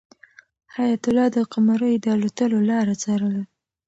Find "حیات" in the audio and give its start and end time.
0.75-1.03